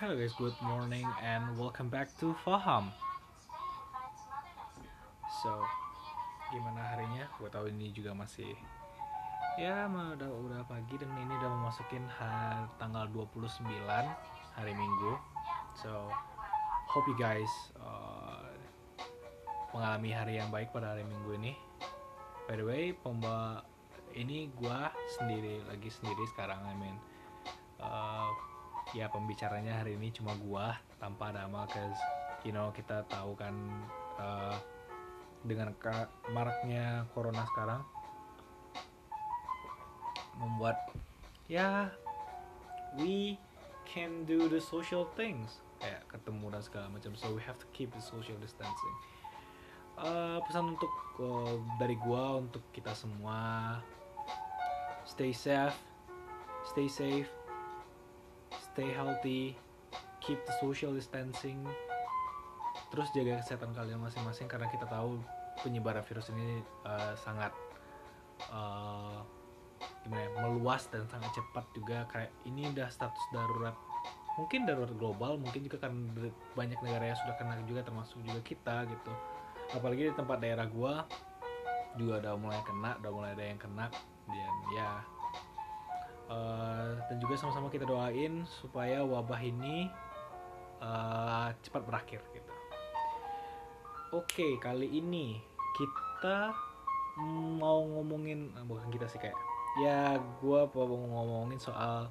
[0.00, 2.88] Hello guys, good morning and welcome back to Faham.
[5.44, 5.60] So,
[6.48, 7.28] gimana harinya?
[7.36, 8.48] Gue tahu ini juga masih
[9.60, 13.60] ya udah udah pagi dan ini udah memasukin hari tanggal 29
[14.56, 15.20] hari Minggu.
[15.76, 16.08] So,
[16.88, 18.48] hope you guys uh,
[19.76, 21.52] mengalami hari yang baik pada hari Minggu ini.
[22.48, 23.68] By the way, pembawa
[24.16, 26.96] ini gua sendiri lagi sendiri sekarang I mean
[27.84, 28.32] uh,
[28.90, 32.00] ya pembicaranya hari ini cuma gua tanpa nama cause
[32.42, 33.54] you know kita tahu kan
[34.18, 34.56] uh,
[35.46, 35.72] dengan
[36.34, 37.80] maraknya corona sekarang
[40.40, 40.76] membuat
[41.48, 41.88] ya
[42.96, 43.36] we
[43.84, 45.60] can do the social things.
[45.80, 48.96] Kayak ketemu dan segala macam so we have to keep the social distancing.
[50.00, 53.76] Uh, pesan untuk uh, dari gua untuk kita semua
[55.04, 55.76] stay safe
[56.64, 57.28] stay safe
[58.80, 59.52] stay healthy
[60.24, 61.60] keep the social distancing
[62.88, 65.20] terus jaga kesehatan kalian masing-masing karena kita tahu
[65.60, 67.52] penyebaran virus ini uh, sangat
[68.48, 69.20] uh,
[70.00, 72.08] gimana ya meluas dan sangat cepat juga.
[72.08, 73.76] Kayak ini udah status darurat
[74.40, 75.92] mungkin darurat global mungkin juga kan
[76.56, 79.12] banyak negara yang sudah kena juga termasuk juga kita gitu.
[79.76, 81.04] Apalagi di tempat daerah gua
[82.00, 83.86] juga udah mulai kena udah mulai ada yang kena
[84.24, 84.90] dan ya
[86.30, 89.90] uh, dan juga sama-sama kita doain supaya wabah ini
[90.78, 92.52] uh, cepat berakhir gitu.
[94.14, 95.38] Oke kali ini
[95.74, 96.54] kita
[97.60, 99.36] mau ngomongin eh, bukan kita sih kayak
[99.78, 102.10] ya gua mau ngomongin soal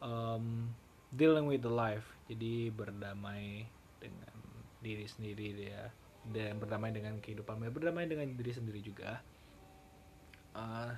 [0.00, 0.72] um,
[1.12, 2.06] dealing with the life.
[2.32, 3.68] Jadi berdamai
[4.00, 4.32] dengan
[4.80, 5.92] diri sendiri ya.
[6.22, 9.20] Dan berdamai dengan kehidupan berdamai dengan diri sendiri juga.
[10.54, 10.94] Uh,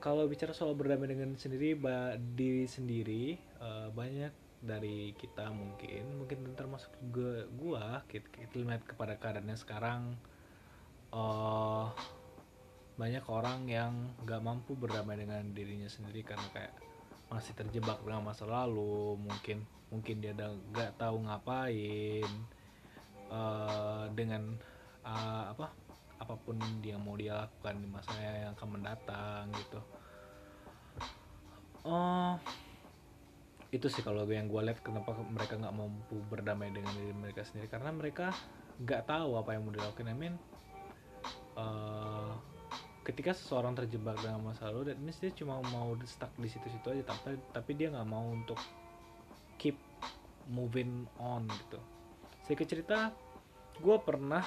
[0.00, 6.52] kalau bicara soal berdamai dengan sendiri ba, diri sendiri uh, banyak dari kita mungkin mungkin
[6.56, 10.16] termasuk juga gua kita, kita lihat kepada keadaannya sekarang
[11.12, 11.92] uh,
[12.96, 13.92] banyak orang yang
[14.28, 16.74] gak mampu berdamai dengan dirinya sendiri karena kayak
[17.32, 22.28] masih terjebak dengan masa lalu mungkin mungkin dia udah gak tahu ngapain
[23.32, 24.56] uh, dengan
[25.04, 25.72] uh, apa
[26.20, 29.80] apa pun dia mau dia lakukan di masa yang akan mendatang gitu
[31.86, 32.34] uh,
[33.70, 37.70] itu sih kalau yang gue lihat kenapa mereka nggak mampu berdamai dengan diri mereka sendiri.
[37.70, 38.34] Karena mereka
[38.82, 40.10] nggak tahu apa yang mau dilakukan.
[40.10, 40.34] I mean
[41.54, 42.34] uh,
[43.06, 47.14] ketika seseorang terjebak dengan masa lalu dan ini dia cuma mau stuck di situ-situ aja.
[47.14, 48.58] Tapi tapi dia nggak mau untuk
[49.54, 49.78] keep
[50.50, 51.78] moving on gitu.
[52.42, 53.14] Sedikit cerita
[53.78, 54.42] gue pernah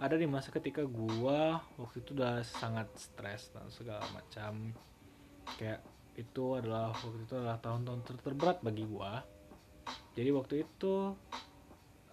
[0.00, 1.38] ada di masa ketika gue
[1.78, 4.74] waktu itu udah sangat stres dan segala macam
[5.58, 5.80] kayak
[6.14, 9.12] itu adalah waktu itu adalah tahun-tahun ter terberat bagi gue
[10.14, 11.14] jadi waktu itu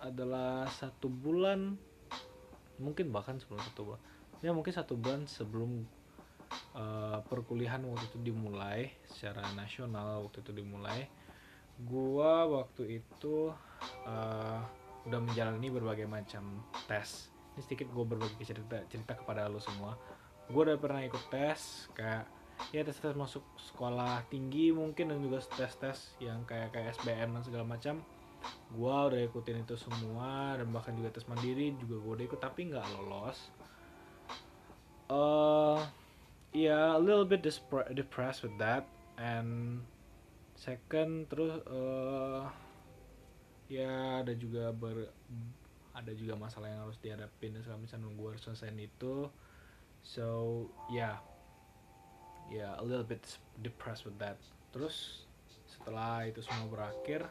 [0.02, 1.78] adalah satu bulan
[2.82, 4.02] mungkin bahkan sebelum satu bulan
[4.42, 5.86] ya mungkin satu bulan sebelum
[6.74, 11.06] uh, perkuliahan waktu itu dimulai secara nasional waktu itu dimulai
[11.86, 13.54] gua waktu itu
[14.06, 14.62] uh,
[15.08, 17.34] udah menjalani berbagai macam tes.
[17.58, 19.98] Ini sedikit gue berbagi cerita cerita kepada lo semua.
[20.46, 22.30] Gue udah pernah ikut tes kayak
[22.70, 27.34] ya tes tes masuk sekolah tinggi mungkin dan juga tes tes yang kayak kayak SBM
[27.34, 28.06] dan segala macam.
[28.74, 32.70] Gue udah ikutin itu semua dan bahkan juga tes mandiri juga gue udah ikut tapi
[32.70, 33.50] nggak lolos.
[35.12, 35.82] Uh,
[36.56, 37.42] ya yeah, a little bit
[37.98, 38.86] depressed with that.
[39.18, 39.82] And
[40.58, 42.50] second terus uh,
[43.66, 45.10] ya ada juga ber
[45.92, 49.28] ada juga masalah yang harus dihadapin dan segala macam gue harus selesaiin itu.
[50.02, 50.28] So
[50.90, 51.18] ya.
[51.20, 51.31] yeah.
[52.52, 53.24] Ya yeah, a little bit
[53.64, 54.36] depressed with that.
[54.76, 55.24] Terus
[55.64, 57.24] setelah itu semua berakhir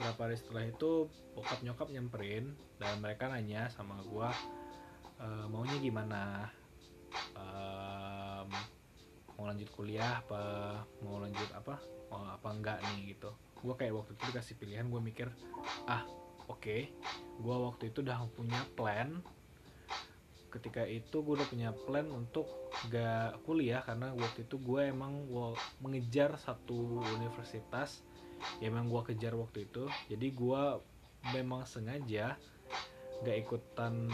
[0.00, 4.28] berapa hari setelah itu bokap nyokap nyamperin dan mereka nanya sama gue
[5.20, 6.50] uh, maunya gimana?
[7.36, 8.50] Um,
[9.36, 10.42] mau lanjut kuliah apa
[11.04, 11.78] mau lanjut apa?
[12.08, 13.14] Mau apa enggak nih?
[13.14, 13.30] Gitu.
[13.60, 15.28] Gue kayak waktu itu dikasih pilihan gue mikir
[15.86, 16.02] ah
[16.48, 16.60] oke.
[16.60, 16.90] Okay.
[17.34, 19.20] gue waktu itu udah punya plan.
[20.48, 25.56] Ketika itu gue udah punya plan untuk gak kuliah karena waktu itu gue emang gue
[25.80, 28.04] mengejar satu universitas
[28.60, 29.88] ya emang gue kejar waktu itu.
[30.10, 30.62] Jadi gue
[31.32, 32.36] memang sengaja
[33.24, 34.10] gak ikutan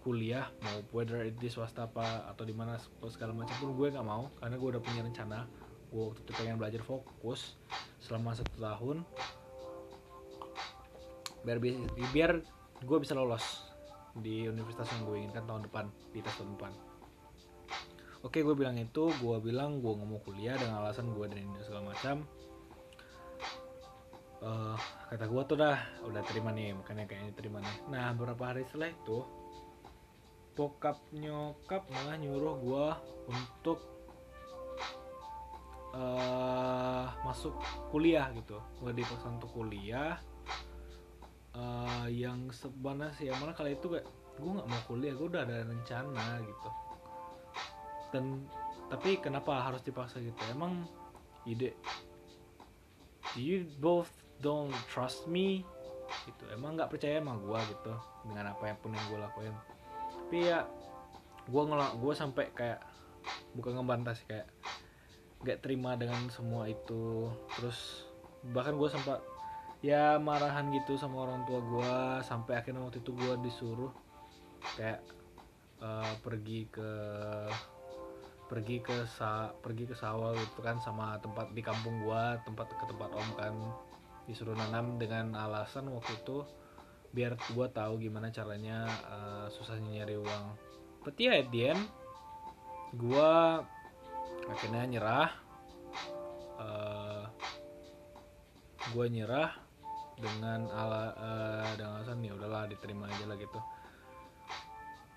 [0.00, 2.80] kuliah mau whether di swasta apa atau di mana
[3.12, 5.44] segala macam pun gue nggak mau karena gue udah punya rencana.
[5.90, 7.58] Gue waktu itu pengen belajar fokus
[8.00, 9.04] selama satu tahun.
[11.44, 11.58] Biar
[12.12, 12.30] biar
[12.80, 13.68] gue bisa lolos
[14.16, 16.89] di universitas yang gue inginkan tahun depan di tahun depan
[18.20, 21.60] oke gue bilang itu gue bilang gue nggak mau kuliah dengan alasan gue dan ini
[21.64, 22.16] segala macam.
[24.40, 24.76] Eh,
[25.12, 25.78] kata gue tuh dah
[26.08, 27.76] udah terima nih makanya kayaknya terima nih.
[27.92, 29.24] Nah beberapa hari setelah itu
[30.56, 32.86] bokap nyokap malah nyuruh gue
[33.32, 33.78] untuk
[35.90, 37.56] eh masuk
[37.88, 38.60] kuliah gitu.
[38.80, 40.20] Gue dipaksa untuk kuliah.
[41.56, 44.06] Eh, yang sebenarnya sih yang mana kali itu kayak
[44.40, 46.70] gue nggak mau kuliah gue udah ada rencana gitu
[48.10, 48.46] dan
[48.90, 50.36] tapi kenapa harus dipaksa gitu?
[50.50, 50.86] Emang
[51.46, 51.78] ide.
[53.38, 54.10] You both
[54.42, 55.62] don't trust me?
[56.26, 56.44] Gitu.
[56.50, 57.94] Emang nggak percaya sama gue gitu
[58.26, 59.54] dengan apa yang pun yang gue lakuin.
[60.26, 60.66] Tapi ya
[61.46, 62.80] gue ngelak gue sampai kayak
[63.54, 64.50] bukan ngebantah sih kayak
[65.46, 67.30] nggak terima dengan semua itu.
[67.54, 68.10] Terus
[68.50, 69.22] bahkan gue sempat
[69.80, 71.94] ya marahan gitu sama orang tua gue
[72.26, 73.92] sampai akhirnya waktu itu gue disuruh
[74.76, 75.00] kayak
[75.80, 76.90] eh, pergi ke
[78.50, 82.84] pergi ke sa pergi ke sawah gitu kan sama tempat di kampung gua tempat ke
[82.90, 83.54] tempat om kan.
[84.26, 86.42] Disuruh nanam dengan alasan waktu itu
[87.14, 90.44] biar gua tahu gimana caranya eh, susahnya nyari uang.
[91.06, 91.82] At the end
[92.98, 93.62] gua
[94.50, 95.30] akhirnya nyerah.
[96.58, 97.24] Eh,
[98.90, 99.54] gua nyerah
[100.18, 103.62] dengan ala eh, dengan alasan ya udahlah diterima aja lah gitu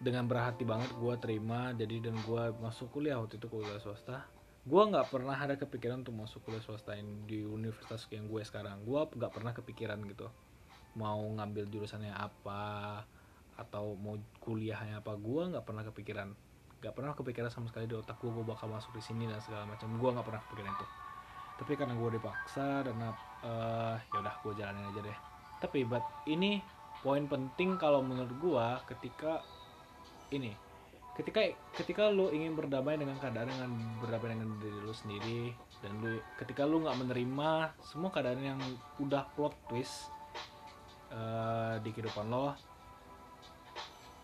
[0.04, 1.72] dengan berhati banget gue terima.
[1.72, 4.28] Jadi dan gue masuk kuliah waktu itu kuliah swasta.
[4.64, 8.84] Gue nggak pernah ada kepikiran untuk masuk kuliah swasta di universitas yang gue sekarang.
[8.84, 10.28] Gue nggak pernah kepikiran gitu.
[11.00, 13.02] Mau ngambil jurusannya apa
[13.54, 16.30] atau mau kuliahnya apa gue nggak pernah kepikiran.
[16.84, 19.64] Nggak pernah kepikiran sama sekali di otak gue gue bakal masuk di sini dan segala
[19.66, 19.88] macam.
[19.96, 20.88] Gue nggak pernah kepikiran itu.
[21.54, 25.18] Tapi karena gue dipaksa dan eh ya udah gue jalanin aja deh.
[25.64, 26.60] Tapi but ini
[27.04, 29.44] poin penting kalau menurut gue ketika
[30.32, 30.54] ini
[31.14, 31.46] ketika
[31.78, 33.72] ketika lu ingin berdamai dengan keadaan dengan
[34.02, 35.44] berdamai dengan diri lu sendiri
[35.86, 37.50] dan lu ketika lu nggak menerima
[37.86, 38.62] semua keadaan yang
[38.98, 40.10] udah plot twist
[41.14, 42.58] eh, di kehidupan lo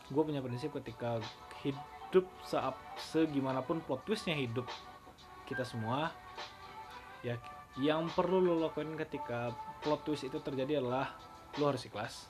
[0.09, 1.21] gue punya prinsip ketika
[1.61, 4.65] hidup saat segimanapun plot twistnya hidup
[5.45, 6.09] kita semua
[7.21, 7.37] ya
[7.77, 9.53] yang perlu lo lakuin ketika
[9.85, 11.13] plot twist itu terjadi adalah
[11.55, 12.27] lo harus ikhlas.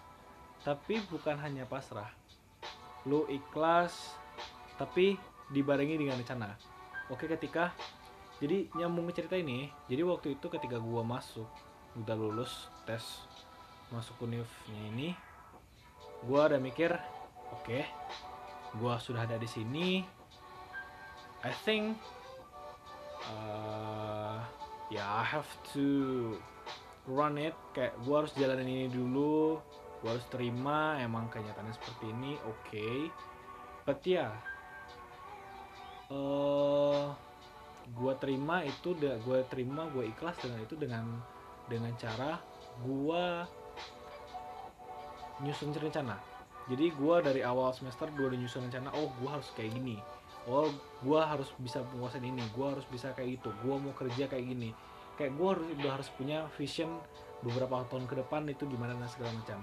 [0.62, 2.12] Tapi bukan hanya pasrah
[3.08, 4.16] lu ikhlas
[4.76, 5.16] tapi
[5.52, 6.56] dibarengi dengan rencana.
[7.10, 7.72] Oke ketika
[8.40, 11.48] jadi nyambung ke cerita ini jadi waktu itu ketika gua masuk
[12.00, 13.28] udah lulus tes
[13.92, 15.12] masuk univnya ini
[16.24, 16.96] gua ada mikir
[17.52, 17.84] oke
[18.80, 20.08] gua sudah ada di sini
[21.44, 22.00] I think
[23.28, 24.40] uh,
[24.88, 25.88] ya I have to
[27.12, 29.60] run it kayak gua harus jalanin ini dulu
[30.00, 32.90] gue harus terima emang kenyataannya seperti ini oke.
[33.84, 34.32] But ya
[36.10, 37.06] eh
[37.90, 41.06] gue terima itu gue terima gue ikhlas dengan itu dengan
[41.70, 42.42] dengan cara
[42.82, 43.26] gue
[45.46, 46.18] nyusun rencana.
[46.70, 50.00] Jadi gue dari awal semester gue udah nyusun rencana oh gue harus kayak gini.
[50.48, 50.72] Oh
[51.04, 54.72] gue harus bisa menguasain ini gue harus bisa kayak itu gue mau kerja kayak gini.
[55.20, 56.90] Kayak gue harus udah harus punya vision
[57.44, 59.60] beberapa tahun ke depan itu gimana dan segala macam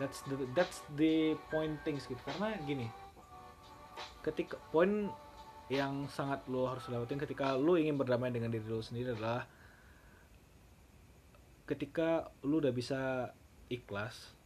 [0.00, 2.20] that's the that's the point things gitu.
[2.24, 2.88] Karena gini
[4.22, 5.10] ketika poin
[5.66, 9.48] yang sangat lo harus lewatin ketika lo ingin berdamai dengan diri lo sendiri adalah
[11.66, 13.32] ketika lo udah bisa
[13.66, 14.36] ikhlas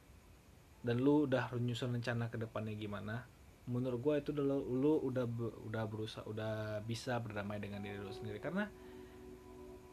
[0.86, 3.26] dan lu udah nyusun rencana ke depannya gimana
[3.66, 5.26] menurut gue itu udah lu udah
[5.66, 8.38] udah berusaha udah bisa berdamai dengan diri lu sendiri.
[8.38, 8.70] Karena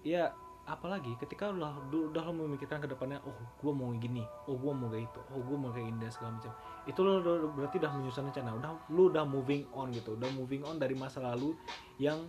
[0.05, 0.29] ya
[0.63, 4.87] apalagi ketika lu udah lu memikirkan ke depannya oh gue mau gini oh gue mau
[4.87, 6.51] kayak itu oh gue mau kayak ini dan segala macam.
[6.87, 10.79] Itu udah- berarti udah menyusun rencana udah lu udah moving on gitu udah moving on
[10.79, 11.51] dari masa lalu
[11.99, 12.23] yang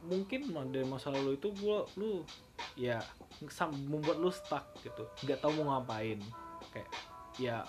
[0.00, 2.24] mungkin dari masa lalu itu gua lu
[2.72, 3.04] ya
[3.68, 6.16] membuat lu stuck gitu nggak tahu mau ngapain.
[6.72, 6.88] Kayak
[7.36, 7.68] ya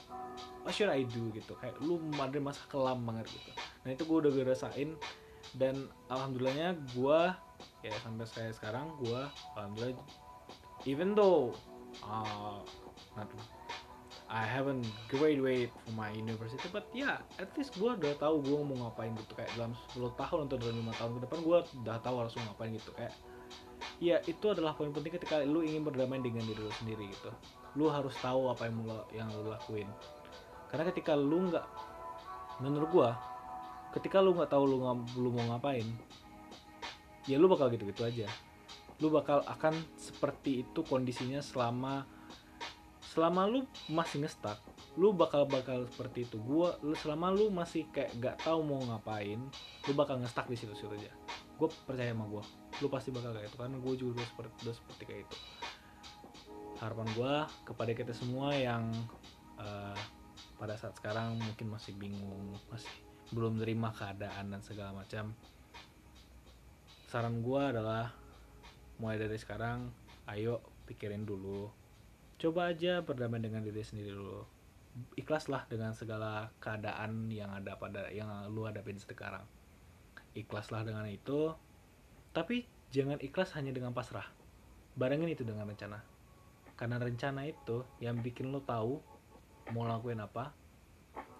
[0.63, 3.51] what should I do gitu kayak lu ada masa kelam banget gitu.
[3.83, 4.95] Nah itu gue udah ngerasain
[5.59, 7.21] dan alhamdulillahnya gue
[7.81, 9.21] ya sampai saya sekarang gue
[9.57, 9.97] alhamdulillah
[10.85, 11.53] even though
[12.05, 12.61] uh,
[13.17, 13.29] not
[14.31, 18.87] I haven't graduate from my university but ya at least gue udah tahu gue mau
[18.87, 22.15] ngapain gitu kayak dalam 10 tahun atau dalam lima tahun ke depan gue udah tahu
[22.23, 23.11] harus ngapain gitu kayak
[24.01, 27.29] ya itu adalah poin penting ketika lu ingin berdamai dengan diri lu sendiri gitu.
[27.77, 29.85] Lu harus tahu apa yang lu, yang lu lakuin.
[30.73, 31.65] Karena ketika lu nggak
[32.61, 33.09] menurut gua
[33.93, 34.77] ketika lu nggak tahu lu,
[35.19, 35.85] lu mau ngapain
[37.29, 38.27] ya lu bakal gitu-gitu aja.
[39.01, 42.05] Lu bakal akan seperti itu kondisinya selama
[43.11, 44.55] selama lu masih ngestak
[44.99, 46.35] lu bakal bakal seperti itu.
[46.39, 49.39] Gua lu selama lu masih kayak nggak tahu mau ngapain
[49.87, 51.11] lu bakal ngestak di situ-situ aja.
[51.55, 52.43] Gue percaya sama gua.
[52.83, 55.37] Lu pasti bakal kayak itu karena gue juga udah seperti udah seperti kayak itu.
[56.81, 57.33] Harapan gue
[57.69, 58.89] kepada kita semua yang
[59.61, 59.95] uh,
[60.57, 62.89] pada saat sekarang mungkin masih bingung masih
[63.31, 65.31] belum terima keadaan dan segala macam
[67.11, 68.15] saran gue adalah
[68.95, 69.91] mulai dari sekarang
[70.31, 71.67] ayo pikirin dulu.
[72.39, 74.47] Coba aja berdamai dengan diri sendiri dulu.
[75.19, 79.43] Ikhlaslah dengan segala keadaan yang ada pada yang lu hadapin sekarang.
[80.39, 81.51] Ikhlaslah dengan itu
[82.31, 82.63] tapi
[82.95, 84.31] jangan ikhlas hanya dengan pasrah.
[84.95, 85.99] Barengin itu dengan rencana.
[86.79, 89.03] Karena rencana itu yang bikin lo tahu
[89.75, 90.55] mau lakuin apa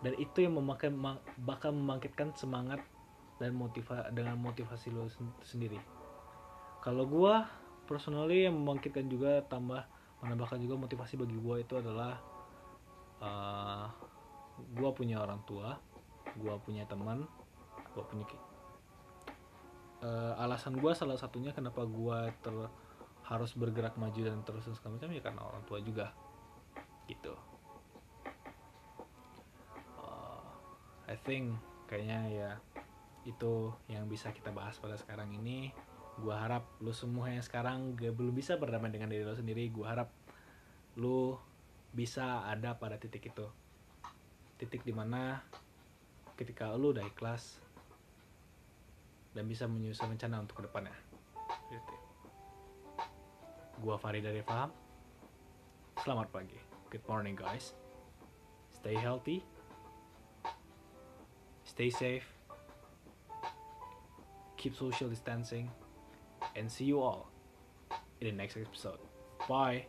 [0.04, 0.92] dan itu yang memakai
[1.40, 2.84] bakal membangkitkan semangat
[3.42, 5.10] dan motiva dengan motivasi lo
[5.42, 5.82] sendiri.
[6.86, 7.50] Kalau gua
[7.90, 9.82] personally yang membangkitkan juga tambah
[10.22, 12.22] menambahkan juga motivasi bagi gua itu adalah
[13.18, 13.90] uh,
[14.78, 15.82] gua punya orang tua
[16.38, 17.26] gua punya teman
[17.98, 18.24] gua punya
[20.06, 22.54] uh, alasan gua salah satunya kenapa gua ter
[23.26, 26.14] harus bergerak maju dan terus terus macam ya karena orang tua juga
[27.10, 27.34] gitu.
[29.98, 30.52] Uh,
[31.08, 31.56] I think
[31.88, 32.52] kayaknya ya
[33.26, 35.70] itu yang bisa kita bahas pada sekarang ini
[36.18, 39.94] gua harap lu semua yang sekarang gak belum bisa berdamai dengan diri lo sendiri gua
[39.94, 40.10] harap
[40.98, 41.38] lu
[41.94, 43.48] bisa ada pada titik itu
[44.58, 45.42] titik di mana
[46.38, 47.62] ketika lu udah ikhlas
[49.32, 50.96] dan bisa menyusun rencana untuk ke depannya
[51.72, 51.96] gitu.
[53.82, 54.70] Gua Farid dari Faham.
[56.04, 56.60] Selamat pagi.
[56.92, 57.74] Good morning guys.
[58.76, 59.42] Stay healthy.
[61.64, 62.41] Stay safe.
[64.62, 65.72] Keep social distancing.
[66.56, 67.32] And see you all
[68.20, 69.00] in the next episode.
[69.50, 69.88] Bye.